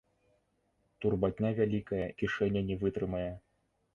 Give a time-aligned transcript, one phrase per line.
[1.03, 3.31] Турбатня вялікая, і кішэня не вытрымае.